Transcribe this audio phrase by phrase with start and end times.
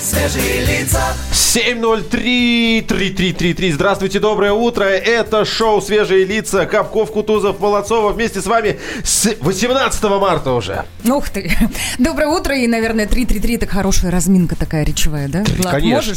[0.00, 1.02] свежие лица.
[1.32, 3.72] 703-3333.
[3.72, 4.84] Здравствуйте, доброе утро.
[4.84, 6.66] Это шоу «Свежие лица».
[6.66, 8.12] Капков, Кутузов, Молодцова.
[8.12, 10.84] Вместе с вами с 18 марта уже.
[11.04, 11.52] Ух ты.
[11.98, 12.56] Доброе утро.
[12.56, 15.44] И, наверное, 3-3-3 так хорошая разминка такая речевая, да?
[15.58, 16.14] Влад, конечно.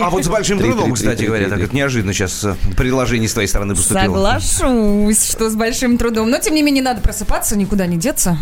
[0.00, 3.48] А вот с большим трудом, кстати говоря, так как неожиданно сейчас э, предложение с твоей
[3.48, 4.38] стороны поступило.
[4.38, 6.30] Соглашусь, что с большим трудом.
[6.30, 8.36] Но, тем не менее, надо просыпаться, никуда не деться.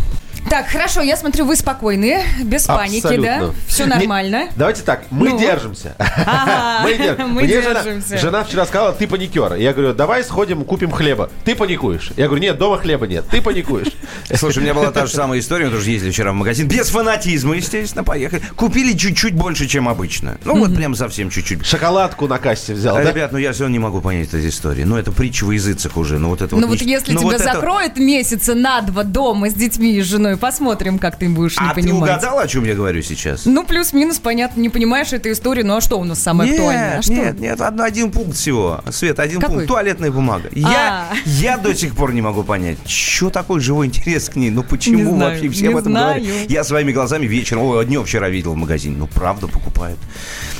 [0.49, 3.35] Так, хорошо, я смотрю, вы спокойны, без паники, да?
[3.35, 3.55] Абсолютно.
[3.67, 4.49] Все Не- нормально.
[4.57, 5.39] Давайте так, мы Ну.
[5.39, 5.95] держимся.
[5.99, 7.25] Ага, Мы держимся.
[7.27, 8.17] мы Мне жена- держимся.
[8.17, 9.53] Жена вчера сказала, ты паникер.
[9.53, 11.29] Я говорю, давай сходим, купим хлеба.
[11.45, 12.11] Ты паникуешь.
[12.17, 13.25] Я говорю, нет, дома хлеба нет.
[13.31, 13.87] Ты паникуешь.
[14.35, 16.67] Слушай, у меня была та же самая история, мы тоже ездили вчера в магазин.
[16.67, 18.41] Без фанатизма, естественно, поехали.
[18.55, 20.37] Купили чуть-чуть больше, чем обычно.
[20.43, 21.65] Ну, вот прям совсем чуть-чуть.
[21.65, 23.03] Шоколадку на кассе взял, да?
[23.03, 24.83] Ребят, ну я все равно не могу понять этой истории.
[24.83, 26.17] Ну, это притча во языцах уже.
[26.19, 29.53] Ну, вот это Ну вот если ну, тебя вот закроют месяца на два дома с
[29.53, 32.01] детьми и с женой, посмотрим, как ты будешь не А ты понимать.
[32.01, 33.45] угадала, о чем я говорю сейчас?
[33.45, 36.91] Ну, плюс-минус, понятно, не понимаешь эту историю, ну а что у нас самое актуальное?
[36.91, 37.13] А Нет, что?
[37.13, 38.81] нет, нет, одно- один пункт всего.
[38.89, 39.55] Свет, один Какой?
[39.55, 39.67] пункт.
[39.67, 40.49] Туалетная бумага.
[40.53, 41.13] Я, А.
[41.25, 44.49] я до сих пор не могу понять, что такой живой интерес к ней.
[44.49, 46.21] Ну почему знаю, вообще все об этом знаю.
[46.23, 46.49] говорят?
[46.49, 48.95] Я своими глазами вечером, ой, днем вчера видел в магазине.
[48.97, 49.99] Ну правда покупают.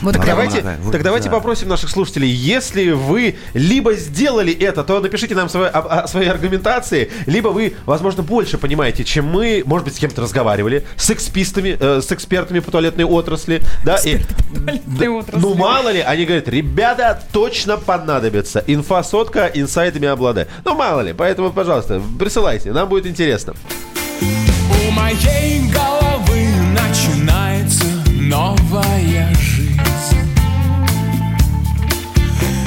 [0.02, 1.36] Вот Так давайте, вот, так давайте да.
[1.36, 6.28] попросим наших слушателей, если вы либо сделали это, то напишите нам свои, о- о свои
[6.28, 11.78] аргументации, либо вы, возможно, больше понимаете, чем мы, может быть, с кем-то разговаривали, с экспистами,
[11.80, 14.18] э, с экспертами по туалетной отрасли, да, и,
[14.54, 15.42] туалетной да, отрасли.
[15.42, 21.52] ну мало ли, они говорят, ребята, точно понадобится, инфосотка инсайдами обладает, ну мало ли, поэтому,
[21.52, 23.54] пожалуйста, присылайте, нам будет интересно.
[24.22, 27.86] У моей головы начинается
[28.20, 29.80] новая жизнь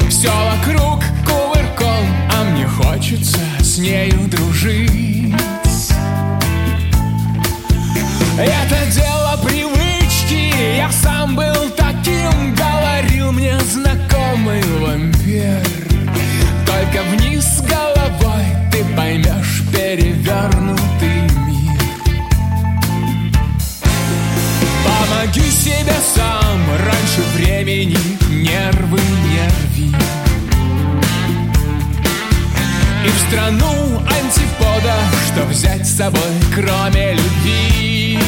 [0.08, 5.23] Все вокруг кувырком, а мне хочется с нею дружить
[8.36, 15.62] Это дело привычки, я сам был таким Говорил мне знакомый вампир.
[16.66, 21.80] Только вниз головой ты поймешь перевернутый мир.
[24.84, 26.60] Помоги себе сам.
[26.84, 27.98] Раньше времени
[28.30, 29.83] Нервы не
[33.04, 36.20] И в страну антиподов Что взять с собой,
[36.54, 38.18] кроме любви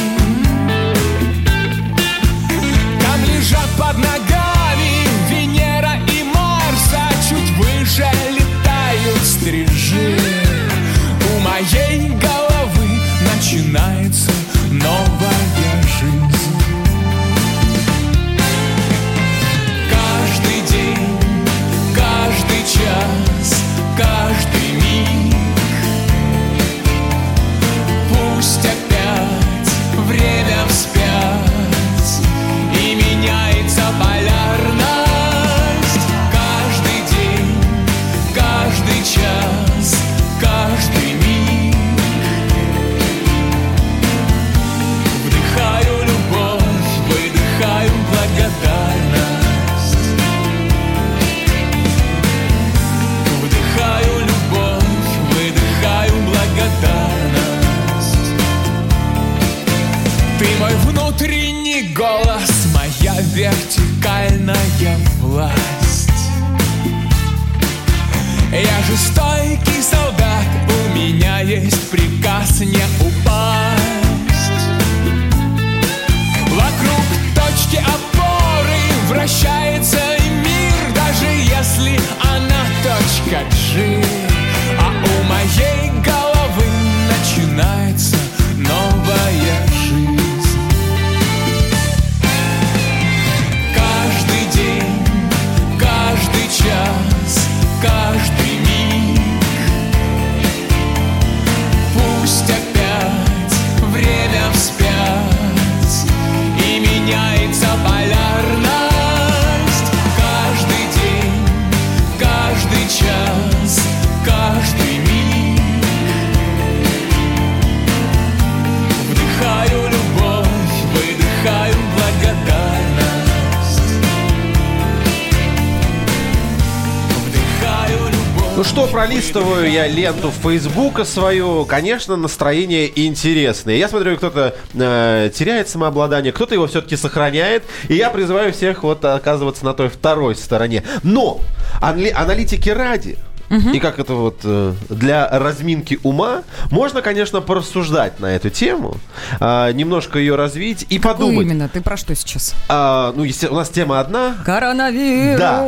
[129.06, 131.64] пролистываю я ленту Фейсбука свою.
[131.64, 133.76] Конечно, настроение интересное.
[133.76, 137.62] Я смотрю, кто-то э, теряет самообладание, кто-то его все-таки сохраняет.
[137.88, 140.82] И я призываю всех вот оказываться на той второй стороне.
[141.04, 141.40] Но
[141.80, 143.16] анали- аналитики ради.
[143.50, 148.96] И как это вот э, для разминки ума, можно, конечно, порассуждать на эту тему,
[149.40, 151.46] а, немножко ее развить и Какую подумать.
[151.46, 151.68] именно?
[151.68, 152.54] Ты про что сейчас?
[152.68, 154.36] А, ну, у нас тема одна.
[154.44, 155.38] Коронавирус.
[155.38, 155.66] Да.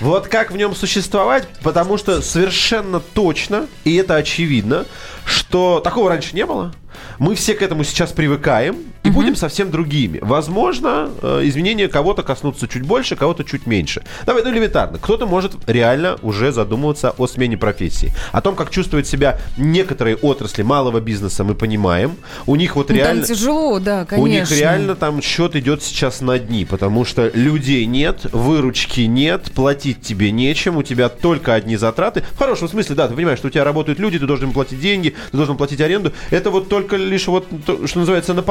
[0.00, 4.84] Вот как в нем существовать, потому что совершенно точно, и это очевидно,
[5.24, 6.72] что такого раньше не было.
[7.18, 8.76] Мы все к этому сейчас привыкаем
[9.06, 10.18] и будем совсем другими.
[10.22, 14.02] Возможно, э, изменения кого-то коснутся чуть больше, кого-то чуть меньше.
[14.24, 14.98] Давай, ну элементарно.
[14.98, 18.12] Кто-то может реально уже задумываться о смене профессии.
[18.32, 22.16] О том, как чувствуют себя некоторые отрасли малого бизнеса, мы понимаем.
[22.46, 23.26] У них вот Ну, реально...
[23.26, 24.22] Там тяжело, да, конечно.
[24.24, 29.52] У них реально там счет идет сейчас на дни, потому что людей нет, выручки нет,
[29.54, 32.24] платить тебе нечем, у тебя только одни затраты.
[32.32, 34.80] В хорошем смысле, да, ты понимаешь, что у тебя работают люди, ты должен им платить
[34.80, 36.12] деньги, ты должен платить аренду.
[36.30, 38.42] Это вот только лишь вот, то, что называется, на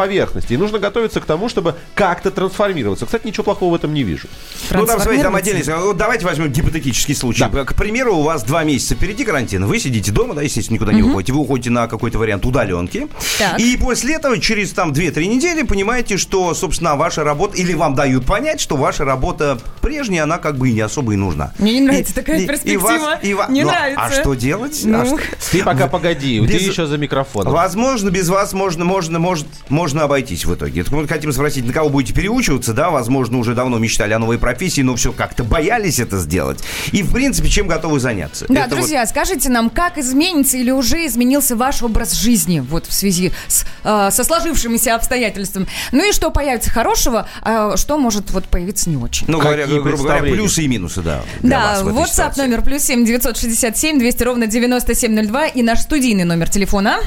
[0.46, 0.54] поверхности.
[0.54, 3.06] И нужно готовиться к тому, чтобы как-то трансформироваться.
[3.06, 4.28] Кстати, ничего плохого в этом не вижу.
[4.72, 5.78] Ну, там, смотрите, там отдельно.
[5.80, 7.46] Вот давайте возьмем гипотетический случай.
[7.46, 9.68] К примеру, у вас два месяца впереди карантина.
[9.68, 11.34] Вы сидите дома, да, естественно, никуда не уходите.
[11.34, 13.08] Вы уходите на какой-то вариант удаленки.
[13.40, 13.60] Так.
[13.60, 18.26] И после этого, через там 2-3 недели, понимаете, что, собственно, ваша работа, или вам дают
[18.26, 21.54] понять, что ваша работа прежняя, она как бы и не особо и нужна.
[21.60, 22.82] Мне не нравится И- такая и- и перспектива.
[22.88, 24.02] вас- и ва- Не Ну, нравится.
[24.04, 24.82] А что делать?
[24.84, 25.02] Ну.
[25.02, 25.20] А что-
[25.52, 27.54] Ты пока погоди, Без- ты еще за микрофоном.
[27.54, 30.81] Возможно, без вас можно, можно, может, можно обойтись в итоге.
[30.81, 32.89] Это мы хотим спросить, на кого будете переучиваться, да?
[32.89, 36.63] Возможно, уже давно мечтали о новой профессии, но все как-то боялись это сделать.
[36.92, 38.45] И, в принципе, чем готовы заняться?
[38.50, 42.86] Да, Это вот- друзья, скажите нам, как изменится или уже изменился ваш образ жизни вот
[42.88, 45.68] в связи с, э, со сложившимися обстоятельствами?
[45.92, 49.25] Ну и что появится хорошего, а что может вот появиться не очень?
[49.27, 51.22] Ну, говоря, грубо говоря, плюсы и минусы, да.
[51.42, 52.42] Да, WhatsApp ситуации.
[52.42, 56.24] номер плюс семь девятьсот шестьдесят семь двести ровно девяносто семь ноль два и наш студийный
[56.24, 56.98] номер телефона.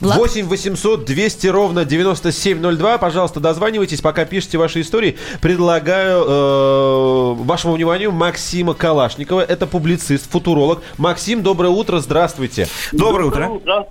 [0.00, 0.18] Влад?
[0.18, 2.98] 8 800 200 ровно 9702.
[2.98, 4.00] Пожалуйста, дозванивайтесь.
[4.00, 9.40] Пока пишите ваши истории, предлагаю э, вашему вниманию Максима Калашникова.
[9.42, 10.82] Это публицист, футуролог.
[10.96, 12.66] Максим, доброе утро, здравствуйте.
[12.92, 13.86] Доброе утро.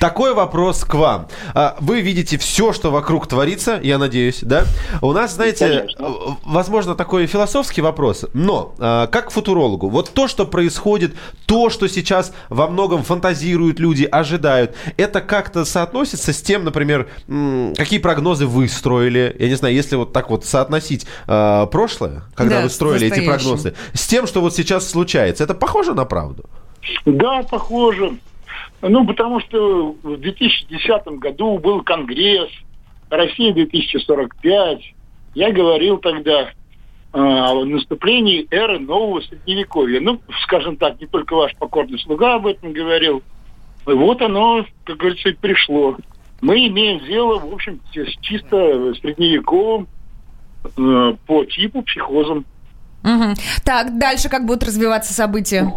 [0.00, 1.28] Такой вопрос к вам.
[1.54, 4.64] А, Вы видите все, что вокруг творится, я надеюсь, да?
[5.00, 6.04] У нас, знаете, э,
[6.44, 11.14] возможно, такой философский вопрос, но а, как футурологу, вот то, что происходит,
[11.46, 17.08] то, что сейчас во многом фантазируют люди, ожидают, это как-то соотносится с тем, например,
[17.76, 22.56] какие прогнозы вы строили, я не знаю, если вот так вот соотносить а, прошлое, когда
[22.56, 26.44] Да, вы строили эти прогнозы, с тем, что вот сейчас случается, это похоже на правду?
[27.04, 28.18] Да, похоже.
[28.82, 32.50] Ну, потому что в 2010 году был Конгресс
[33.10, 34.80] Россия 2045.
[35.34, 36.48] Я говорил тогда э,
[37.12, 40.00] о наступлении эры нового средневековья.
[40.00, 43.22] Ну, скажем так, не только ваш покорный слуга об этом говорил.
[43.86, 45.96] И вот оно, как говорится, и пришло.
[46.40, 49.88] Мы имеем дело, в общем, с чисто средневековым
[50.76, 52.44] э, по типу психозом.
[53.02, 53.34] Мгм.
[53.64, 55.72] Так, дальше как будут развиваться события?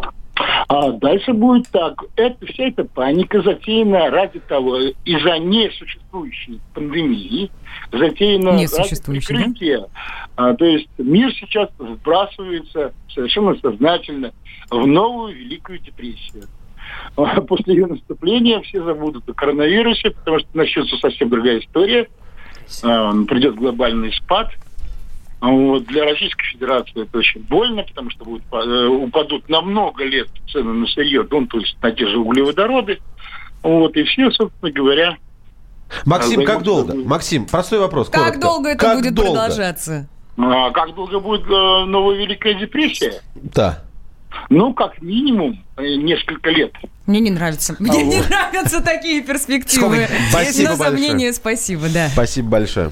[0.68, 2.04] А дальше будет так.
[2.16, 7.52] Это, вся эта паника затеяна ради того, из-за несуществующей пандемии,
[7.92, 9.44] затеяна ради Несуществующей, да?
[9.44, 9.86] прикрытия.
[10.36, 14.32] А, то есть мир сейчас вбрасывается совершенно сознательно
[14.70, 16.44] в новую Великую депрессию.
[17.16, 22.08] А После ее наступления все забудут о коронавирусе, потому что начнется совсем другая история.
[22.84, 24.52] А, Придет глобальный спад.
[25.42, 25.86] А Вот.
[25.86, 30.74] Для Российской Федерации это очень больно, потому что будет, э, упадут на много лет цены
[30.74, 33.00] на сырье, ну, то есть на те же углеводороды.
[33.64, 33.96] Вот.
[33.96, 35.18] И все, собственно говоря,
[36.06, 36.92] Максим, А, как долго?
[36.94, 37.08] другим.
[37.08, 38.10] Максим, простой вопрос.
[38.10, 38.42] Как коротко.
[38.42, 39.32] долго это Как будет долго?
[39.32, 40.08] продолжаться?
[40.38, 43.22] а как долго будет э, новая Великая депрессия?
[43.36, 43.84] Да.
[44.50, 46.72] Ну, как минимум, э, несколько лет.
[47.08, 47.76] Мне не нравится.
[47.80, 50.08] Мне не нравятся такие перспективы.
[50.30, 50.90] Спасибо большое.
[50.90, 52.10] сомнение, спасибо, да.
[52.10, 52.92] Спасибо большое.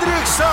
[0.21, 0.51] Фридрихсон.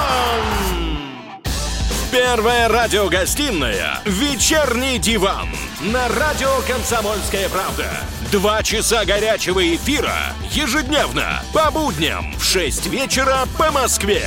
[2.10, 5.48] Первая радиогостинная «Вечерний диван»
[5.80, 7.86] на радио «Комсомольская правда».
[8.32, 14.24] Два часа горячего эфира ежедневно по будням в 6 вечера по Москве.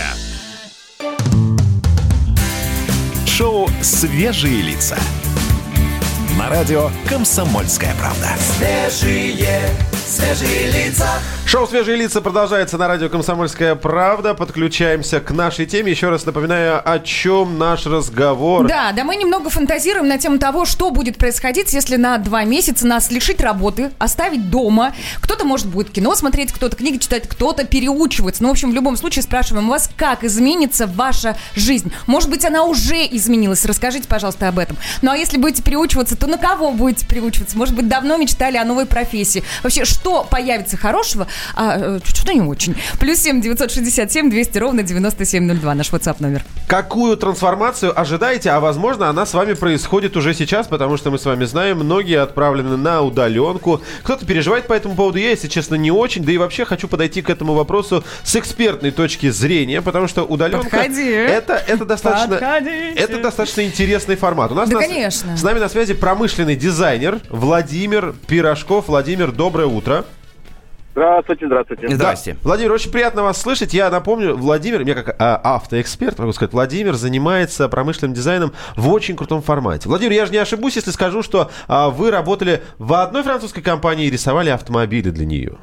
[3.26, 4.98] Шоу «Свежие лица».
[6.38, 8.30] На радио «Комсомольская правда».
[8.40, 9.70] Свежие,
[10.12, 11.08] свежие лица.
[11.46, 14.34] Шоу «Свежие лица» продолжается на радио «Комсомольская правда».
[14.34, 15.92] Подключаемся к нашей теме.
[15.92, 18.68] Еще раз напоминаю, о чем наш разговор.
[18.68, 22.86] Да, да мы немного фантазируем на тему того, что будет происходить, если на два месяца
[22.86, 24.94] нас лишить работы, оставить дома.
[25.22, 28.44] Кто-то, может, будет кино смотреть, кто-то книги читать, кто-то переучиваться.
[28.44, 31.92] Ну, в общем, в любом случае спрашиваем вас, как изменится ваша жизнь.
[32.08, 33.66] Может быть, она уже изменилась.
[33.66, 34.78] Расскажите, пожалуйста, об этом.
[35.02, 37.58] Ну, а если будете переучиваться, то на кого будете переучиваться?
[37.58, 39.44] Может быть, давно мечтали о новой профессии.
[39.64, 42.76] Вообще, что появится хорошего, а э, что-то не очень.
[43.00, 46.44] Плюс семь девятьсот шестьдесят семь двести ровно девяносто семь ноль два наш WhatsApp номер.
[46.68, 51.26] Какую трансформацию ожидаете, а возможно она с вами происходит уже сейчас, потому что мы с
[51.26, 53.82] вами знаем, многие отправлены на удаленку.
[54.04, 56.24] Кто-то переживает по этому поводу, я, если честно, не очень.
[56.24, 60.70] Да и вообще хочу подойти к этому вопросу с экспертной точки зрения, потому что удаленка
[60.70, 61.10] Подходи.
[61.10, 62.94] это, это достаточно Подходите.
[62.96, 64.52] это достаточно интересный формат.
[64.52, 65.38] У нас Да, на с- конечно.
[65.38, 68.88] с нами на связи промышленный дизайнер Владимир Пирожков.
[68.88, 69.81] Владимир, доброе утро.
[70.92, 71.88] Здравствуйте, здравствуйте.
[71.90, 72.34] Здрасте.
[72.34, 72.40] Да.
[72.44, 73.74] Владимир, очень приятно вас слышать.
[73.74, 79.16] Я напомню, Владимир, мне как а, автоэксперт, могу сказать, Владимир занимается промышленным дизайном в очень
[79.16, 79.88] крутом формате.
[79.88, 84.08] Владимир, я же не ошибусь, если скажу, что а, вы работали в одной французской компании
[84.08, 85.58] и рисовали автомобили для нее.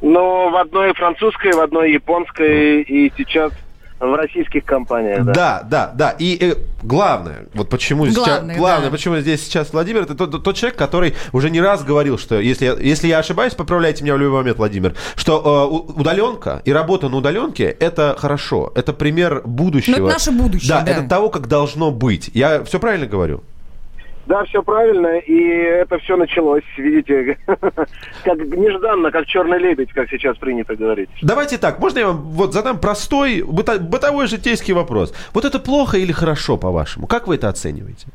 [0.00, 3.52] Но в одной французской, в одной японской и сейчас
[4.00, 5.32] в российских компаниях, да.
[5.34, 6.10] Да, да, да.
[6.18, 8.90] И э, главное, вот почему Главное, сейчас, главное, да.
[8.90, 12.64] почему здесь сейчас Владимир, это тот, тот человек, который уже не раз говорил, что если,
[12.64, 17.08] я- если я ошибаюсь, поправляйте меня в любой момент, Владимир, что э, удаленка и работа
[17.10, 19.98] на удаленке это хорошо, это пример будущего.
[19.98, 20.92] Ну, это наше будущее, Да, да.
[20.92, 22.30] это того, как должно быть.
[22.32, 23.42] Я все правильно говорю?
[24.30, 30.38] Да, все правильно, и это все началось, видите, как нежданно, как черный лебедь, как сейчас
[30.38, 31.08] принято говорить.
[31.20, 35.12] Давайте так, можно я вам вот задам простой быто- бытовой житейский вопрос.
[35.34, 37.08] Вот это плохо или хорошо, по-вашему?
[37.08, 38.06] Как вы это оцениваете?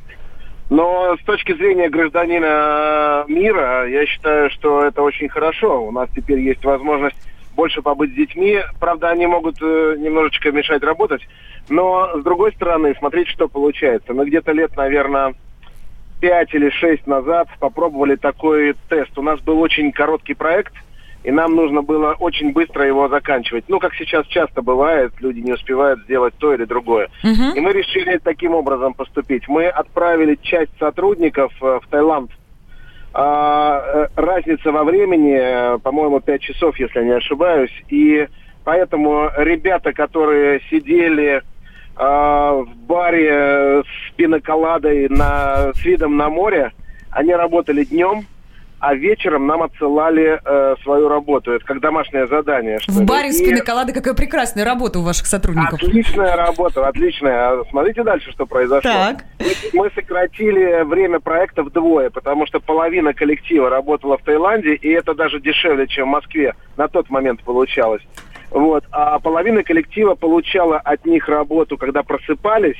[0.69, 5.85] Но с точки зрения гражданина мира, я считаю, что это очень хорошо.
[5.85, 7.17] У нас теперь есть возможность
[7.57, 8.61] больше побыть с детьми.
[8.79, 11.27] Правда, они могут э, немножечко мешать работать.
[11.67, 14.13] Но, с другой стороны, смотреть, что получается.
[14.13, 15.33] Мы где-то лет, наверное,
[16.19, 19.17] пять или шесть назад попробовали такой тест.
[19.17, 20.73] У нас был очень короткий проект,
[21.23, 23.65] и нам нужно было очень быстро его заканчивать.
[23.67, 27.09] Ну, как сейчас часто бывает, люди не успевают сделать то или другое.
[27.55, 29.47] И мы решили таким образом поступить.
[29.47, 32.31] Мы отправили часть сотрудников э, в Таиланд.
[33.13, 37.71] А, э, разница во времени, э, по-моему, 5 часов, если я не ошибаюсь.
[37.89, 38.27] И
[38.63, 41.41] поэтому ребята, которые сидели
[42.03, 46.73] в баре э, с пиноколадой на, с видом на море,
[47.11, 48.25] они работали днем,
[48.79, 51.51] а вечером нам отсылали э, свою работу.
[51.53, 52.79] Это как домашнее задание.
[52.87, 55.81] В баре с пиноколадой какая прекрасная работа у ваших сотрудников.
[55.81, 57.61] Отличная работа, отличная.
[57.61, 58.91] А Смотрите дальше, что произошло.
[58.91, 59.25] Так.
[59.73, 65.39] Мы сократили время проекта вдвое, потому что половина коллектива работала в Таиланде, и это даже
[65.39, 68.01] дешевле, чем в Москве на тот момент получалось.
[68.55, 68.85] Вот.
[68.91, 72.77] А половина коллектива получала от них работу, когда просыпались,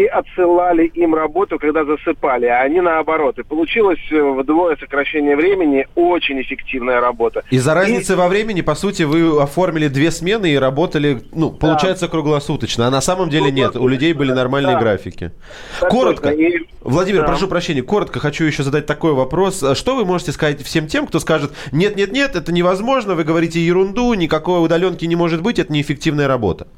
[0.00, 3.38] и отсылали им работу, когда засыпали, а они наоборот.
[3.38, 7.42] И получилось э, вдвое сокращение времени, очень эффективная работа.
[7.50, 12.86] Из-за разницы во времени, по сути, вы оформили две смены и работали, ну, получается, круглосуточно.
[12.86, 14.80] А на самом деле нет, у людей были нормальные Да.
[14.80, 15.32] графики.
[15.80, 16.30] Так Коротко.
[16.30, 16.40] точно.
[16.40, 17.26] И- Владимир, Да.
[17.26, 19.62] прошу прощения, коротко хочу еще задать такой вопрос.
[19.74, 24.64] Что вы можете сказать всем тем, кто скажет, нет-нет-нет, это невозможно, вы говорите ерунду, никакой
[24.64, 26.68] удаленки не может быть, это неэффективная работа.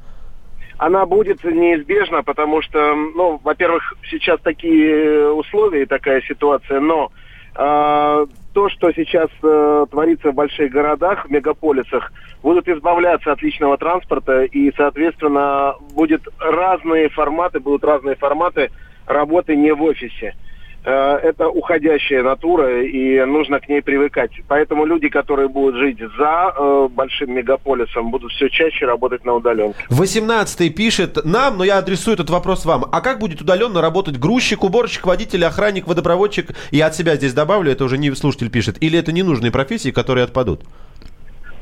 [0.85, 7.09] Она будет неизбежна, потому что, ну, во-первых, сейчас такие условия и такая ситуация, но
[7.55, 12.11] э, то, что сейчас э, творится в больших городах, в мегаполисах,
[12.41, 18.69] будут избавляться от личного транспорта и, соответственно, будет разные форматы, будут разные форматы
[19.05, 20.33] работы не в офисе.
[20.35, 20.52] Э,
[20.85, 24.31] Это уходящая натура, и нужно к ней привыкать.
[24.49, 29.79] Поэтому люди, которые будут жить за э, большим мегаполисом, будут все чаще работать на удаленке.
[29.89, 32.85] 18 пишет нам, но я адресую этот вопрос вам.
[32.91, 36.49] А как будет удаленно работать грузчик, уборщик, водитель, охранник, водопроводчик?
[36.71, 38.81] И от себя здесь добавлю, это уже не слушатель пишет.
[38.83, 40.61] Или это ненужные профессии, которые отпадут?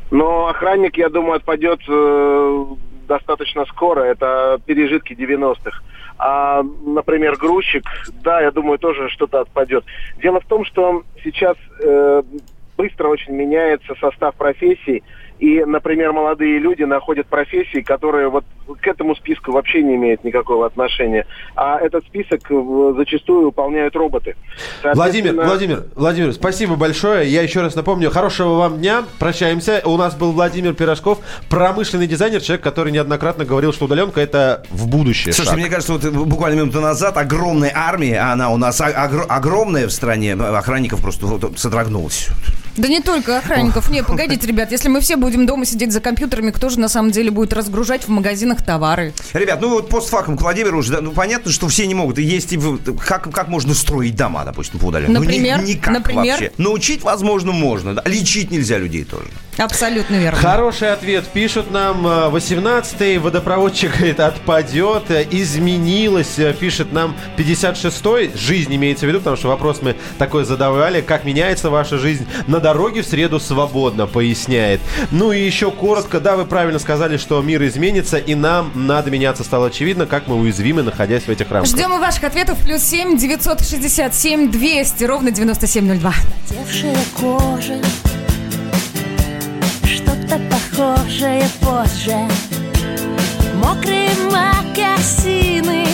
[0.09, 2.65] Но охранник, я думаю, отпадет э,
[3.07, 4.01] достаточно скоро.
[4.01, 5.81] Это пережитки 90-х.
[6.17, 7.83] А, например, грузчик,
[8.23, 9.83] да, я думаю, тоже что-то отпадет.
[10.17, 12.23] Дело в том, что сейчас э,
[12.77, 15.03] быстро очень меняется состав профессий.
[15.41, 18.45] И, например, молодые люди находят профессии, которые вот
[18.79, 21.25] к этому списку вообще не имеет никакого отношения.
[21.55, 24.35] А этот список э, зачастую выполняют роботы.
[24.83, 27.27] Владимир, Соответственно, Владимир, Владимир, спасибо большое.
[27.27, 29.03] Я еще раз напомню, хорошего вам дня.
[29.17, 29.81] Прощаемся.
[29.83, 31.17] У нас был Владимир Пирожков,
[31.49, 35.33] промышленный дизайнер, человек, который неоднократно говорил, что удаленка это в будущее.
[35.33, 35.57] Слушай, шаг.
[35.57, 39.91] мне кажется, вот буквально минуту назад огромная армия, а она у нас огр- огромная в
[39.91, 42.29] стране, охранников просто вот содрогнулась.
[42.77, 43.89] Да не только охранников.
[43.89, 47.11] Не, погодите, ребят, если мы все будем дома сидеть за компьютерами, кто же на самом
[47.11, 49.13] деле будет разгружать в магазинах товары?
[49.33, 52.17] Ребят, ну вот постфактум к Владимиру уже, да, ну понятно, что все не могут.
[52.19, 52.59] И есть и
[53.05, 55.13] как, как можно строить дома, допустим, по удаленке?
[55.13, 55.57] Например?
[55.59, 56.25] Ну, ни- никак Например?
[56.33, 56.51] вообще.
[56.57, 57.95] Научить, возможно, можно.
[57.95, 58.03] да.
[58.05, 59.27] Лечить нельзя людей тоже.
[59.61, 60.39] Абсолютно верно.
[60.39, 61.27] Хороший ответ.
[61.27, 69.05] Пишут нам э, 18-й, водопроводчик, говорит, отпадет, э, изменилось, э, пишет нам 56-й, жизнь имеется
[69.05, 73.05] в виду, потому что вопрос мы такой задавали, как меняется ваша жизнь на дороге в
[73.05, 74.81] среду свободно, поясняет.
[75.11, 79.43] Ну и еще коротко, да, вы правильно сказали, что мир изменится, и нам надо меняться,
[79.43, 81.71] стало очевидно, как мы уязвимы, находясь в этих рамках.
[81.71, 82.57] Ждем и ваших ответов.
[82.65, 86.13] Плюс семь девятьсот шестьдесят семь двести ровно девяносто семь ноль два.
[86.49, 87.79] Девшая кожа
[90.81, 92.17] Похожее позже
[93.53, 95.85] Мокрые мокасины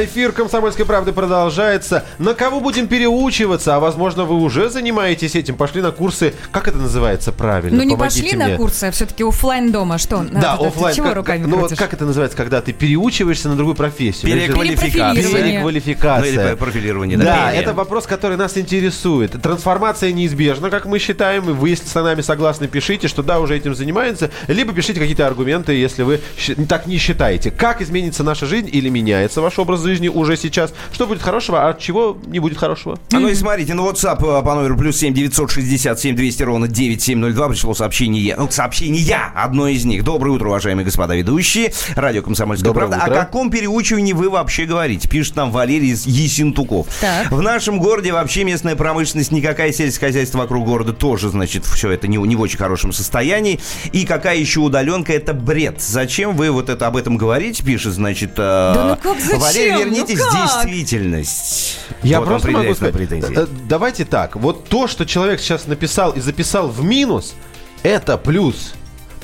[0.00, 2.04] А эфир «Комсомольской правды» продолжается.
[2.18, 3.76] На кого будем переучиваться?
[3.76, 5.56] А возможно, вы уже занимаетесь этим.
[5.56, 6.32] Пошли на курсы.
[6.52, 7.76] Как это называется правильно?
[7.76, 8.48] Ну не Помогите пошли мне.
[8.48, 9.98] на курсы, а все-таки оффлайн дома.
[9.98, 10.24] Что?
[10.32, 10.96] Да, ты оффлайн.
[10.96, 14.32] Чего Как- руками ну, вот как это называется, когда ты переучиваешься на другую профессию?
[14.32, 15.22] Переквалификация.
[15.44, 16.32] Переквалификация.
[16.44, 19.32] Ну, или профилирование, Да, да, это вопрос, который нас интересует.
[19.42, 21.50] Трансформация неизбежна, как мы считаем.
[21.50, 24.30] И вы, если с нами согласны, пишите, что да, уже этим занимается.
[24.48, 26.20] Либо пишите какие-то аргументы, если вы
[26.66, 27.50] так не считаете.
[27.50, 30.72] Как изменится наша жизнь или меняется ваш образ жизни уже сейчас?
[30.92, 32.98] Что будет хорошего, а от чего не будет хорошего?
[33.12, 37.48] А ну и смотрите, ну WhatsApp э, по номеру плюс 7 967 200 ровно 9702
[37.48, 38.36] пришло сообщение.
[38.36, 40.04] Ну, сообщение я, одно из них.
[40.04, 41.72] Доброе утро, уважаемые господа ведущие.
[41.96, 43.04] Радио «Комсомольская Доброе правда».
[43.04, 43.20] утро.
[43.20, 45.08] О каком переучивании вы вообще говорите?
[45.08, 46.86] Пишет нам Валерий из Есентуков.
[47.00, 47.30] Так.
[47.30, 52.08] В нашем городе вообще местная промышленность, никакая сельское хозяйство вокруг города тоже, значит, все это
[52.08, 53.60] не, не в очень хорошем состоянии.
[53.92, 55.80] И какая еще удаленка, это бред.
[55.80, 59.40] Зачем вы вот это об этом говорите, пишет, значит, э, Да ну как зачем?
[59.40, 60.32] Валерий, Ну вернитесь как?
[60.32, 61.78] в действительность.
[62.02, 63.38] Я Вот он просто могу сказать, претензии.
[63.38, 67.34] э, давайте так, вот то, что человек сейчас написал и записал в минус,
[67.82, 68.74] это плюс.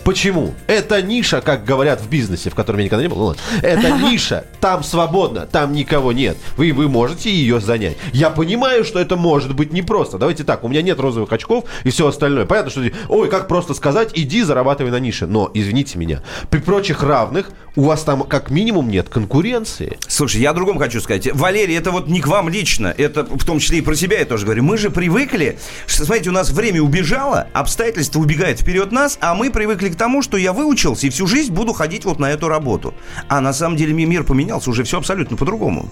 [0.07, 0.55] Почему?
[0.69, 3.16] Это ниша, как говорят в бизнесе, в котором я никогда не был.
[3.16, 3.35] ну.
[3.61, 4.45] Это ниша.
[4.61, 6.37] Там свободно, там никого нет.
[6.57, 7.97] Вы, вы можете ее занять.
[8.12, 10.16] Я понимаю, что это может быть непросто.
[10.16, 12.47] Давайте так, у меня нет розовых очков и все остальное.
[12.47, 15.27] Понятно, что, ой, как просто сказать, иди зарабатывай на нише.
[15.27, 19.99] Но, извините меня, при прочих равных у вас там как минимум нет конкуренции.
[20.09, 21.29] Слушай, я о другом хочу сказать.
[21.33, 24.25] Валерий, это вот не к вам лично, это в том числе и про себя я
[24.25, 24.62] тоже говорю.
[24.62, 29.51] Мы же привыкли, что, смотрите, у нас время убежало, обстоятельства убегают вперед нас, а мы
[29.51, 32.94] привыкли к тому, что я выучился и всю жизнь буду ходить вот на эту работу.
[33.28, 35.88] А на самом деле ми- мир поменялся, уже все абсолютно по-другому.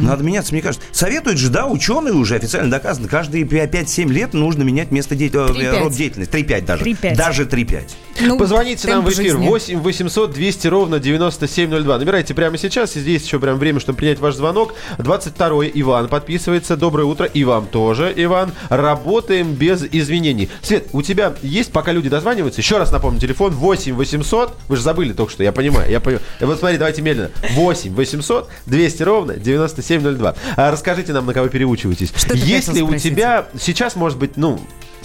[0.00, 0.86] Надо меняться, мне кажется.
[0.92, 5.80] Советуют же, да, ученые уже официально доказано, каждые 5-7 лет нужно менять место деятельности, 3-5.
[5.80, 6.32] род деятельности.
[6.36, 6.84] 3-5 даже.
[6.84, 7.16] 3-5.
[7.16, 7.82] Даже 3-5.
[8.20, 9.46] Ну, Позвоните нам в эфир жизни.
[9.46, 11.98] 8 800 200 ровно 9702.
[11.98, 14.74] Набирайте прямо сейчас, здесь еще прям время, чтобы принять ваш звонок.
[14.98, 16.76] 22 Иван подписывается.
[16.76, 17.26] Доброе утро.
[17.26, 18.52] И вам тоже, Иван.
[18.68, 20.50] Работаем без извинений.
[20.62, 24.82] Свет, у тебя есть, пока люди дозваниваются, еще раз напомню, телефон 8 800, вы же
[24.82, 25.90] забыли только что, я понимаю.
[25.90, 26.22] Я понимаю.
[26.40, 27.30] Вот смотри, давайте медленно.
[27.52, 30.34] 8 800 200 ровно 9702.
[30.56, 32.12] А расскажите нам, на кого переучиваетесь.
[32.14, 34.60] Что ты Есть хотел ли у тебя сейчас, может быть, ну,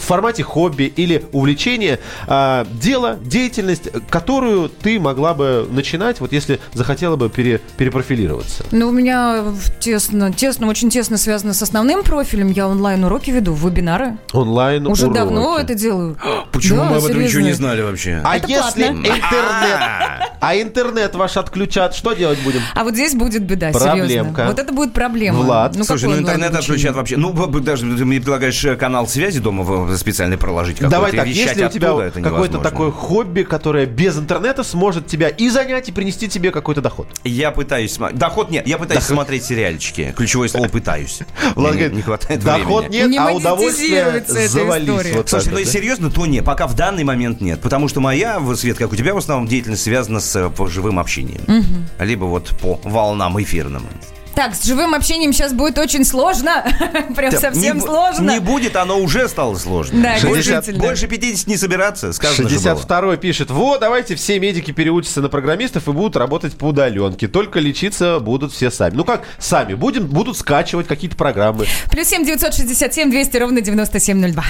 [0.05, 6.59] в формате хобби или увлечения а, дело, деятельность, которую ты могла бы начинать, вот если
[6.73, 8.63] захотела бы пере- перепрофилироваться?
[8.69, 9.43] Ну, у меня
[9.79, 12.49] тесно, тесно, очень тесно связано с основным профилем.
[12.51, 14.17] Я онлайн-уроки веду, вебинары.
[14.31, 16.17] Онлайн Уже давно это делаю.
[16.51, 17.47] Почему Да, мы об этом ничего серьезно.
[17.47, 18.21] не знали вообще?
[18.23, 19.07] А Это если платно.
[19.07, 20.04] интернет,
[20.49, 22.61] а интернет ваш отключат, что делать будем?
[22.73, 24.07] А вот здесь будет беда, Проблемка.
[24.07, 24.45] серьезно.
[24.47, 25.39] Вот это будет проблема.
[25.39, 26.59] Влад, Слушай, какой ну интернет онлайн-обучение?
[26.59, 27.17] отключат вообще.
[27.17, 30.91] Ну, даже ты мне предлагаешь э, канал связи дома специальный проложить какой-то.
[30.95, 35.89] Давай так, если у тебя какое-то такое хобби, которое без интернета сможет тебя и занять,
[35.89, 37.07] и принести тебе какой-то доход.
[37.23, 38.19] Я пытаюсь смотреть.
[38.19, 40.13] Доход нет, я пытаюсь смотреть сериальчики.
[40.15, 41.19] Ключевое слово пытаюсь.
[41.55, 43.01] Влад Мне говорит, не, хватает Доход времени.
[43.01, 44.83] нет, Не а удовольствие завались.
[44.83, 45.13] история.
[45.13, 47.61] Вот Слушай, ну и серьезно, то нет, пока в данный момент нет.
[47.61, 51.87] Потому что моя, Свет, как у тебя, в основном деятельность связана с по живым общением.
[51.99, 53.87] Либо вот по волнам эфирным.
[54.35, 56.65] Так, с живым общением сейчас будет очень сложно.
[57.15, 58.31] Прям совсем не, сложно.
[58.31, 60.01] Не будет, оно уже стало сложно.
[60.01, 60.87] Да, больше, действительно.
[60.87, 62.75] больше 50 не собираться, сказано же было.
[62.75, 67.29] 62 пишет, вот, давайте все медики переучатся на программистов и будут работать по удаленке.
[67.29, 68.95] Только лечиться будут все сами.
[68.95, 69.73] Ну как сами?
[69.73, 71.65] Будем, будут скачивать какие-то программы.
[71.89, 74.43] Плюс семь девятьсот шестьдесят семь двести ровно девяносто семь ноль два.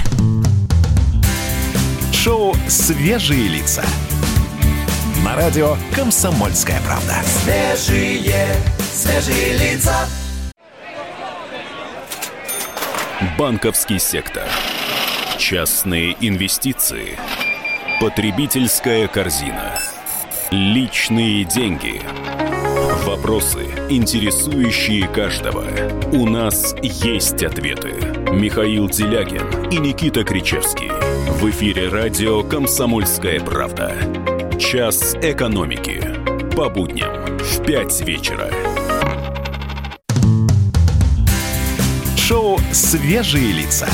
[2.11, 3.83] Шоу «Свежие лица».
[5.25, 7.15] На радио «Комсомольская правда».
[7.25, 10.07] Свежие, свежие лица.
[13.35, 14.43] Банковский сектор.
[15.39, 17.17] Частные инвестиции.
[17.99, 19.79] Потребительская корзина.
[20.51, 21.99] Личные деньги.
[23.03, 25.65] Вопросы, интересующие каждого.
[26.11, 27.95] У нас есть ответы.
[28.31, 30.91] Михаил Делягин и Никита Кричевский.
[31.31, 33.95] В эфире радио «Комсомольская правда».
[34.59, 36.01] Час экономики.
[36.55, 38.49] По будням в 5 вечера.
[42.17, 43.87] Шоу «Свежие лица».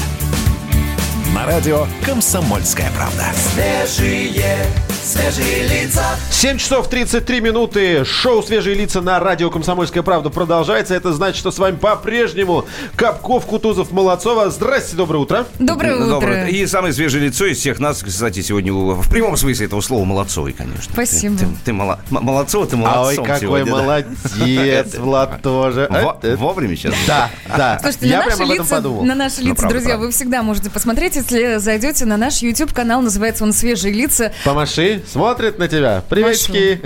[1.34, 3.26] На радио «Комсомольская правда».
[3.34, 4.65] Свежие,
[5.03, 6.03] свежие лица.
[6.29, 8.05] 7 часов 33 минуты.
[8.05, 10.93] Шоу «Свежие лица» на радио «Комсомольская правда» продолжается.
[10.95, 14.49] Это значит, что с вами по-прежнему Капков, Кутузов, Молодцова.
[14.49, 15.45] Здрасте, доброе утро.
[15.59, 16.09] Доброе Ну, утро.
[16.27, 16.47] доброе.
[16.47, 20.53] И самое свежее лицо из всех нас, кстати, сегодня в прямом смысле этого слова Молодцовый,
[20.53, 20.91] конечно.
[20.93, 21.37] Спасибо.
[21.37, 23.81] Ты, ты, ты моло- м- Молодцова, ты Ой, молодцом какой сегодня, да.
[23.81, 25.87] молодец, Влад тоже.
[25.89, 26.93] Э, э, Вовремя сейчас.
[27.07, 27.79] Да, да.
[27.81, 29.03] Слушайте, Я на прям наши, об этом лица, подумал.
[29.03, 33.43] на наши лица, правда, друзья, вы всегда можете посмотреть, если зайдете на наш YouTube-канал, называется
[33.43, 34.31] он «Свежие лица».
[34.45, 36.04] Помаши, смотрит на тебя.
[36.10, 36.80] Приветики.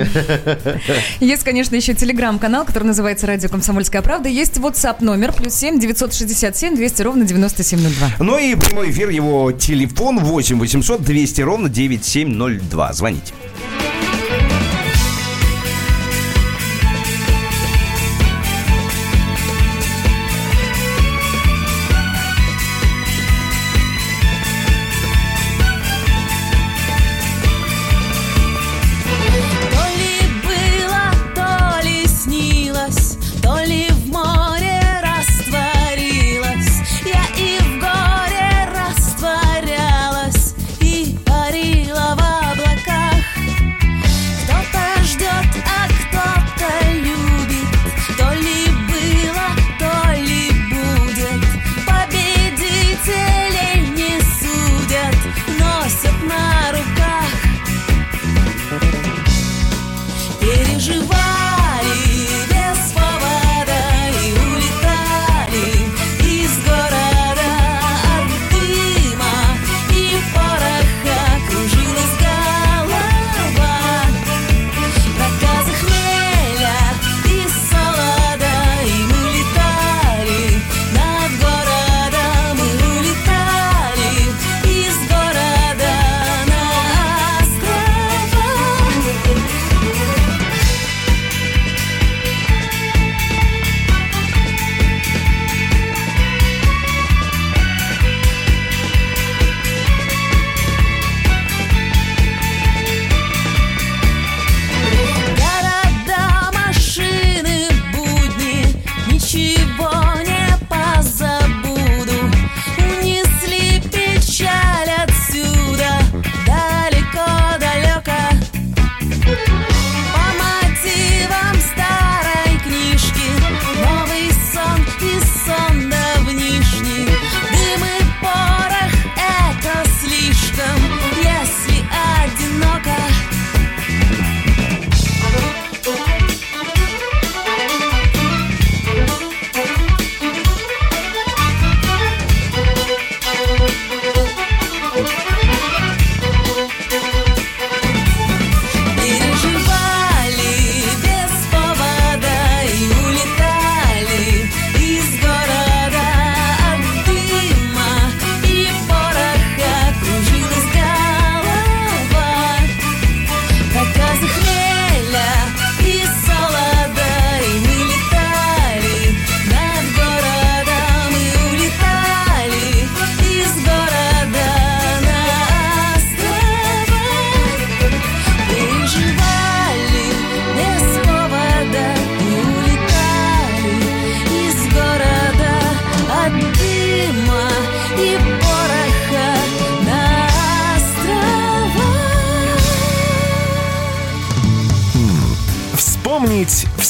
[1.20, 4.30] Есть, конечно, еще телеграм-канал, который называется «Радио Комсомольская правда».
[4.30, 8.10] Есть WhatsApp номер, плюс семь девятьсот шестьдесят семь двести ровно девяносто семь ноль два.
[8.20, 12.94] Ну и прямой эфир, его телефон 8 800 200 ровно 9702.
[12.94, 13.34] Звоните.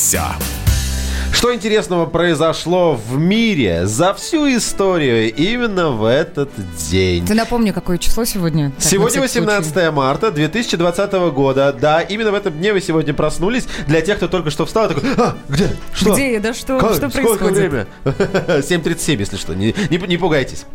[0.05, 0.21] Все.
[1.33, 6.51] Что интересного произошло в мире за всю историю именно в этот
[6.91, 7.25] день?
[7.25, 8.69] Ты напомни, какое число сегодня?
[8.69, 9.89] Так, Сегодня на всякий 18 случай.
[9.91, 11.73] марта 2020 года.
[11.73, 13.67] Да, именно в этом дне вы сегодня проснулись.
[13.87, 15.69] Для тех, кто только что встал, такой, а, где?
[15.91, 16.13] Что?
[16.13, 16.39] Где я?
[16.39, 16.93] Да что, Как?
[16.93, 17.57] что Сколько происходит?
[17.57, 17.87] время?
[18.05, 20.65] 7.37, если что, не, не, не пугайтесь.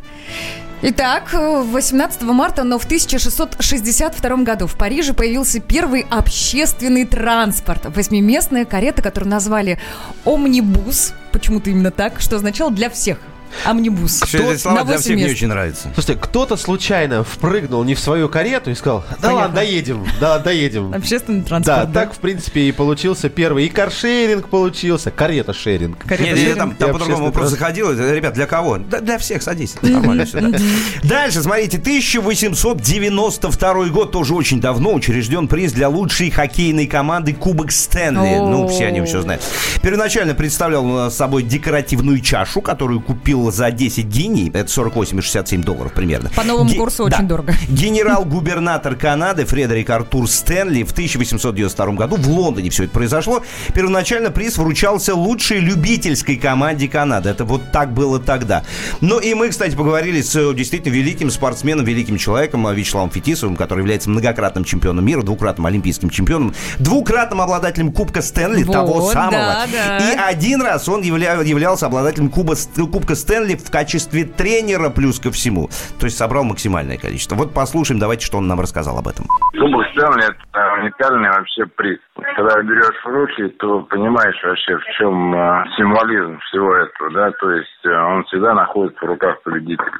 [0.82, 7.94] Итак, э, 18 марта, но в 1662 году в Париже появился первый общественный транспорт.
[7.94, 9.78] Восьмиместная карета, которую назвали
[10.24, 11.12] «Омнибус».
[11.32, 13.18] Почему-то именно так, что означало «для всех».
[13.66, 14.20] Омнибус.
[14.22, 15.34] Все эти слова На для всех не мест.
[15.34, 15.88] очень нравятся.
[15.94, 20.92] Слушайте, кто-то случайно впрыгнул не в свою карету и сказал, да ладно, доедем, да, доедем.
[20.94, 21.92] Общественный Да, транспорт.
[21.92, 23.66] так, в принципе, и получился первый.
[23.66, 25.98] И каршеринг получился, карета-шеринг.
[26.06, 27.92] Карета Нет, там, там по-другому вопрос заходил.
[27.92, 28.78] Ребят, для кого?
[28.78, 29.74] Да, для всех, садись.
[29.82, 30.40] Нормально все.
[30.50, 30.58] да.
[31.02, 38.36] Дальше, смотрите, 1892 год, тоже очень давно, учрежден приз для лучшей хоккейной команды Кубок Стэнли.
[38.38, 39.42] Ну, все они все знают.
[39.82, 44.50] Первоначально представлял собой декоративную чашу, которую купил за 10 гений.
[44.52, 46.30] Это 48,67 долларов примерно.
[46.36, 47.16] По новому Ге- курсу да.
[47.16, 47.54] очень дорого.
[47.68, 53.42] Генерал-губернатор Канады Фредерик Артур Стэнли в 1892 году в Лондоне все это произошло.
[53.74, 57.28] Первоначально приз вручался лучшей любительской команде Канады.
[57.30, 58.64] Это вот так было тогда.
[59.00, 63.56] Ну и мы, кстати, поговорили с э, действительно великим спортсменом, великим человеком э, Вячеславом Фетисовым,
[63.56, 69.30] который является многократным чемпионом мира, двукратным олимпийским чемпионом, двукратным обладателем Кубка Стэнли, Вот, того самого.
[69.30, 69.98] да, да.
[69.98, 72.56] И один раз он явля- являлся обладателем Куба,
[72.90, 75.68] Кубка Стэнли в качестве тренера плюс ко всему.
[76.00, 77.36] То есть собрал максимальное количество.
[77.36, 79.26] Вот послушаем, давайте, что он нам рассказал об этом.
[79.52, 81.98] Кубок Стэнли– это уникальный вообще приз.
[82.16, 87.50] Когда берешь в руки, то понимаешь вообще, в чем э, символизм всего этого, да, то
[87.52, 89.92] есть э, он всегда находится в руках победителя.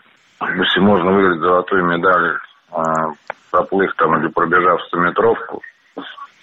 [0.57, 2.37] Если можно выиграть золотую медаль,
[2.73, 2.83] э,
[3.53, 5.63] проплыв там или пробежав 100-метровку,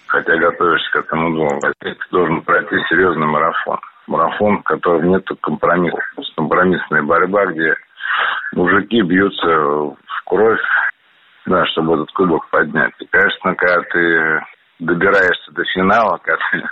[0.06, 3.78] хотя готовишься к этому долго, ты должен пройти серьезный марафон.
[4.08, 6.02] Марафон, в котором нет компромиссов.
[6.36, 7.74] Компромиссная борьба, где
[8.52, 10.60] мужики бьются в кровь,
[11.46, 12.92] да, чтобы этот кубок поднять.
[13.00, 14.44] И, конечно, когда ты
[14.78, 16.62] добираешься до финала, когда ты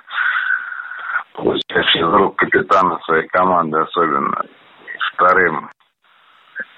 [1.34, 4.42] получаешь из рук капитана своей команды, особенно
[5.12, 5.70] вторым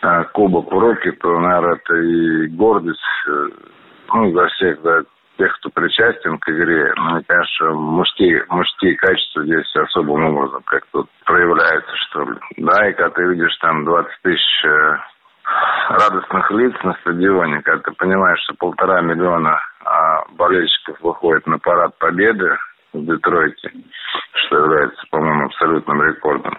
[0.03, 3.49] э, кубок в руки, то, наверное, это и гордость э,
[4.13, 5.05] ну, за всех, за
[5.39, 6.93] тех, кто причастен к игре.
[6.93, 12.39] И, конечно, мужские, мужские качества здесь особым образом как-то проявляются, что ли.
[12.59, 14.97] Да, и когда ты видишь там 20 тысяч э,
[15.91, 21.97] радостных лиц на стадионе, когда ты понимаешь, что полтора миллиона а, болельщиков выходит на парад
[21.99, 22.57] победы
[22.93, 23.71] в Детройте,
[24.35, 26.59] что является, по-моему, абсолютным рекордом,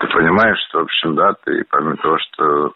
[0.00, 2.72] ты понимаешь, что, в общем, да, ты помимо того, что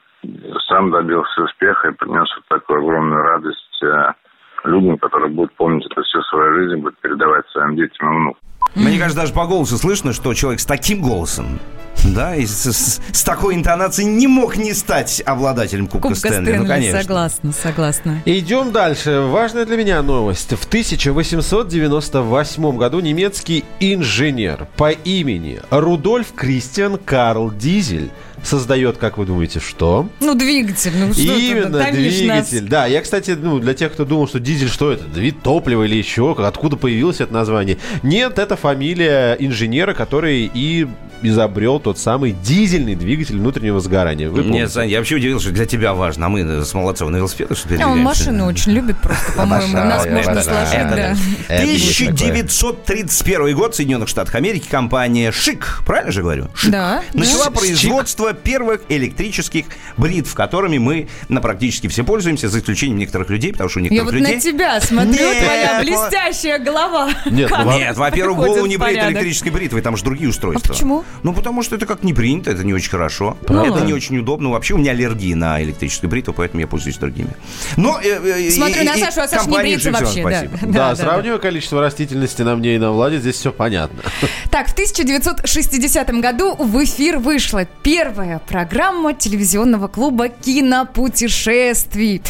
[0.69, 4.13] сам добился успеха и принес вот такую огромную радость э,
[4.73, 8.41] людям, которые будут помнить это всю свою жизнь, будут передавать своим детям и внукам.
[8.75, 11.59] Мне кажется, даже по голосу слышно, что человек с таким голосом,
[12.15, 16.43] да, и с, с- с такой интонацией не мог не стать обладателем Кубка, Кубка Стэнли.
[16.45, 17.03] Стэнли, Ну, конечно.
[17.03, 18.23] согласна, согласна.
[18.25, 19.27] Идем дальше.
[19.29, 20.55] Важная для меня новость.
[20.57, 28.11] В 1898 году немецкий инженер по имени Рудольф Кристиан Карл Дизель
[28.43, 30.09] создает, как вы думаете, что?
[30.21, 32.49] Ну, двигатель, ну что Именно, томишь нас?
[32.49, 32.69] двигатель.
[32.69, 35.05] Да, я, кстати, ну, для тех, кто думал, что дизель, что это?
[35.19, 36.35] Вид топлива или еще?
[36.39, 37.79] Откуда появилось это название?
[38.03, 40.87] Нет, это фамилия инженера, который и
[41.23, 44.29] изобрел тот самый дизельный двигатель внутреннего сгорания.
[44.29, 44.45] Вы?
[44.45, 47.57] Нет, Сань, я вообще удивился, что для тебя важно, а мы с Молодцовым на велосипедах
[47.59, 48.03] что А он передвигаемся?
[48.05, 49.73] машину очень любит просто, по-моему.
[49.73, 51.17] У нас можно сложить, Это да.
[51.49, 52.13] Это есть такое.
[52.13, 56.49] 1931 год, Соединенных Штатов Америки, компания ШИК, правильно же говорю?
[56.55, 56.71] ШИК.
[56.71, 57.03] Да.
[57.15, 63.53] Начала производство первых электрических бритв, которыми мы на практически все пользуемся, за исключением некоторых людей,
[63.53, 64.35] потому что у Я некоторых вот людей...
[64.37, 67.11] на тебя смотрю, твоя вот- блестящая голова.
[67.27, 69.13] Нет, ну, во-первых, голову не порядок.
[69.13, 70.71] электрической бритвой, там же другие устройства.
[70.71, 71.05] А почему?
[71.23, 73.37] Ну, потому что это как не принято, это не очень хорошо.
[73.49, 74.51] Ну это не очень удобно.
[74.51, 77.31] Вообще у меня аллергия на электрическую бритву, поэтому я пользуюсь другими.
[77.77, 80.31] Но, э, э, Смотрю и- на Сашу, а Саша не брится вообще, да.
[80.49, 80.73] спасибо.
[80.73, 84.03] Да, сравнивая количество растительности на мне и на Владе, здесь все понятно.
[84.51, 92.23] Так, в 1960 году в эфир вышла первая программа телевизионного клуба кинопутешествий.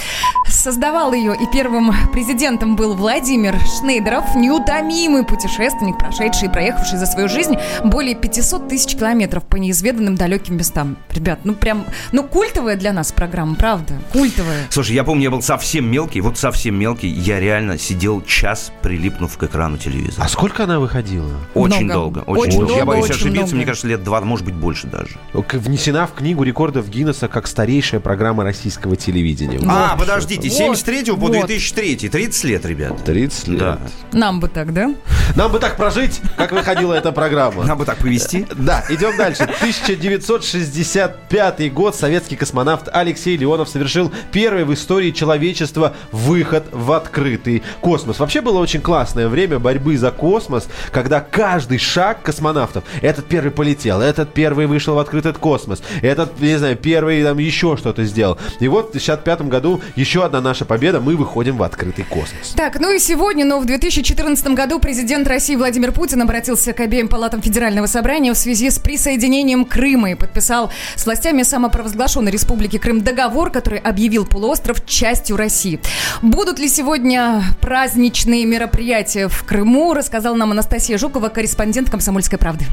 [0.48, 7.28] Создавал ее и первым президентом был Владимир Шнейдеров, неутомимый путешественник, прошедший и проехавший за свою
[7.28, 10.96] жизнь более 500 тысяч километров по неизведанным далеким местам.
[11.10, 14.62] Ребят, ну прям, ну культовая для нас программа, правда, культовая.
[14.70, 19.36] Слушай, я помню, я был совсем мелкий, вот совсем мелкий, я реально сидел час, прилипнув
[19.36, 20.24] к экрану телевизора.
[20.24, 21.28] А сколько она выходила?
[21.52, 21.92] Очень Много.
[21.92, 22.72] долго, очень, Очень долго.
[22.72, 23.56] Я долго, боюсь очень ошибиться, много.
[23.56, 25.18] мне кажется, лет два, может быть, больше даже.
[25.34, 29.60] Внесена в книгу рекордов Гиннесса как старейшая программа российского телевидения.
[29.68, 31.32] а, подождите, Вот, 73 по вот.
[31.32, 33.04] 2003, 30 лет, ребят.
[33.04, 33.58] 30 лет.
[33.60, 33.78] Да.
[34.12, 34.94] Нам бы так, да?
[35.36, 37.64] Нам бы так прожить, как выходила эта программа.
[37.64, 38.46] Нам бы так повести.
[38.62, 39.42] Да, идем дальше.
[39.42, 48.20] 1965 год советский космонавт Алексей Леонов совершил первый в истории человечества выход в открытый космос.
[48.20, 54.00] Вообще было очень классное время борьбы за космос, когда каждый шаг космонавтов, этот первый полетел,
[54.00, 58.38] этот первый вышел в открытый космос, этот, не знаю, первый там еще что-то сделал.
[58.60, 62.52] И вот в 1965 году еще одна наша победа, мы выходим в открытый космос.
[62.54, 67.08] Так, ну и сегодня, но в 2014 году президент России Владимир Путин обратился к обеим
[67.08, 73.02] палатам Федерального собрания в связи с присоединением Крыма и подписал с властями самопровозглашенной Республики Крым
[73.02, 75.80] договор, который объявил полуостров частью России.
[76.20, 82.66] Будут ли сегодня праздничные мероприятия в Крыму, рассказала нам Анастасия Жукова, корреспондент «Комсомольской правды».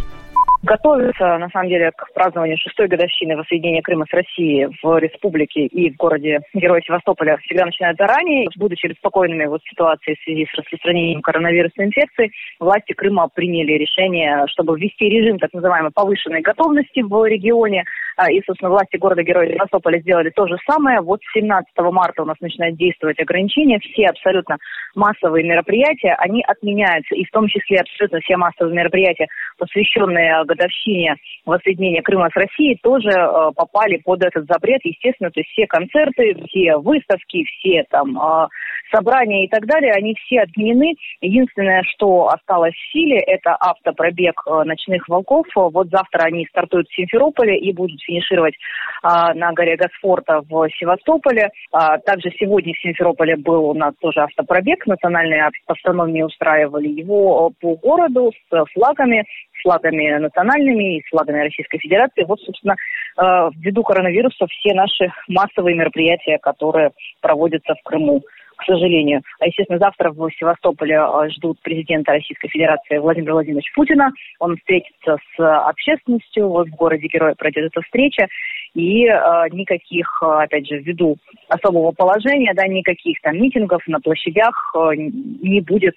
[0.62, 5.90] Готовится, на самом деле, к празднованию шестой годовщины воссоединения Крыма с Россией в республике и
[5.90, 8.50] в городе Героя Севастополя всегда начинают заранее.
[8.58, 14.78] Будучи беспокойными вот ситуацией в связи с распространением коронавирусной инфекции, власти Крыма приняли решение, чтобы
[14.78, 17.86] ввести режим так называемой повышенной готовности в регионе.
[18.18, 21.00] А, И, собственно, власти города Героя Севастополя сделали то же самое.
[21.00, 23.80] Вот с 17 марта у нас начинают действовать ограничения.
[23.80, 24.58] Все абсолютно
[24.94, 27.16] массовые мероприятия, они отменяются.
[27.16, 33.10] И в том числе абсолютно все массовые мероприятия, посвященные годовщине воссоединения Крыма с Россией, тоже
[33.10, 34.82] э, попали под этот запрет.
[34.84, 38.48] Естественно, то есть все концерты, все выставки, все там э,
[38.92, 40.96] собрания и так далее, они все отменены.
[41.22, 45.46] Единственное, что осталось в силе, это автопробег э, ночных волков.
[45.56, 48.56] Вот завтра они стартуют в Симферополе и будут финишировать
[49.04, 51.50] на горе Госфорта в Севастополе.
[51.72, 54.86] А также сегодня в Симферополе был у нас тоже автопробег.
[54.88, 59.26] Национальные автономии устраивали его по городу с флагами,
[59.58, 62.24] с флагами национальными и с флагами Российской Федерации.
[62.24, 62.76] Вот, собственно,
[63.18, 68.22] э, ввиду коронавируса все наши массовые мероприятия, которые проводятся в Крыму
[68.56, 69.22] к сожалению.
[69.40, 74.12] А, естественно, завтра в Севастополе э, ждут президента Российской Федерации Владимира Владимировича Путина.
[74.40, 76.50] Он встретится с общественностью.
[76.50, 78.28] Вот в городе Героя пройдет эта встреча.
[78.74, 79.16] И э,
[79.54, 81.16] никаких, э, опять же, ввиду
[81.48, 85.96] особого положения, да, никаких там митингов на площадях э, не будет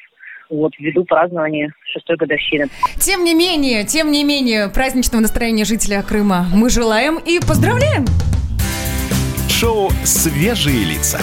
[0.50, 2.68] вот, ввиду празднования шестой годовщины.
[2.98, 8.04] Тем не менее, тем не менее, праздничного настроения жителя Крыма мы желаем и поздравляем!
[9.48, 11.20] Шоу «Свежие лица».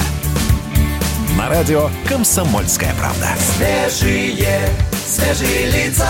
[1.38, 3.28] На радио «Комсомольская правда».
[3.38, 6.08] Свежие, свежие лица.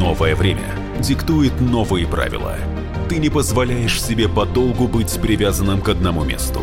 [0.00, 0.64] Новое время
[0.98, 2.56] диктует новые правила.
[3.08, 6.62] Ты не позволяешь себе подолгу быть привязанным к одному месту.